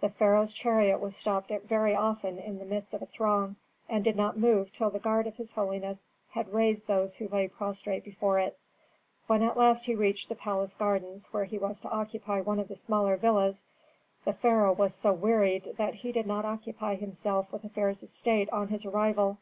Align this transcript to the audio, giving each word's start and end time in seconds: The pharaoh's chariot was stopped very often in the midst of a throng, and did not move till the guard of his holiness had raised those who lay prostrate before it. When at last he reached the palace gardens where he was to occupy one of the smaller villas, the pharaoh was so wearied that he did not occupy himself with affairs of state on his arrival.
The 0.00 0.08
pharaoh's 0.08 0.54
chariot 0.54 0.98
was 0.98 1.14
stopped 1.14 1.50
very 1.50 1.94
often 1.94 2.38
in 2.38 2.58
the 2.58 2.64
midst 2.64 2.94
of 2.94 3.02
a 3.02 3.06
throng, 3.06 3.56
and 3.86 4.02
did 4.02 4.16
not 4.16 4.38
move 4.38 4.72
till 4.72 4.88
the 4.88 4.98
guard 4.98 5.26
of 5.26 5.36
his 5.36 5.52
holiness 5.52 6.06
had 6.30 6.54
raised 6.54 6.86
those 6.86 7.16
who 7.16 7.28
lay 7.28 7.48
prostrate 7.48 8.02
before 8.02 8.38
it. 8.38 8.58
When 9.26 9.42
at 9.42 9.58
last 9.58 9.84
he 9.84 9.94
reached 9.94 10.30
the 10.30 10.34
palace 10.34 10.74
gardens 10.74 11.26
where 11.34 11.44
he 11.44 11.58
was 11.58 11.80
to 11.80 11.90
occupy 11.90 12.40
one 12.40 12.60
of 12.60 12.68
the 12.68 12.76
smaller 12.76 13.18
villas, 13.18 13.66
the 14.24 14.32
pharaoh 14.32 14.72
was 14.72 14.94
so 14.94 15.12
wearied 15.12 15.74
that 15.76 15.96
he 15.96 16.12
did 16.12 16.26
not 16.26 16.46
occupy 16.46 16.94
himself 16.94 17.52
with 17.52 17.62
affairs 17.62 18.02
of 18.02 18.10
state 18.10 18.48
on 18.48 18.68
his 18.68 18.86
arrival. 18.86 19.36